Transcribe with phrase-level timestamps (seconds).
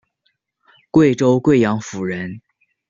[0.89, 2.41] 贵州贵阳府人。